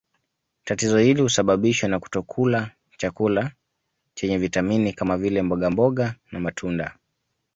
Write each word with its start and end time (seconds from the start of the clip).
Tatizo 0.63 0.97
hili 0.97 1.21
husababishwa 1.21 1.89
na 1.89 1.99
kutokula 1.99 2.71
chakula 2.97 3.51
chenye 4.13 4.37
vitamini 4.37 4.93
kama 4.93 5.17
vile 5.17 5.41
mbogamboga 5.41 6.15
na 6.31 6.39
matunda 6.39 6.97